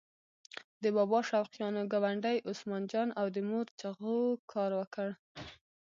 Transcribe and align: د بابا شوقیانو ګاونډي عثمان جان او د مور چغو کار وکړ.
د 0.83 0.83
بابا 0.95 1.19
شوقیانو 1.29 1.81
ګاونډي 1.91 2.37
عثمان 2.49 2.83
جان 2.91 3.09
او 3.19 3.25
د 3.35 3.37
مور 3.49 3.65
چغو 3.79 4.17
کار 4.53 4.71
وکړ. 4.79 5.07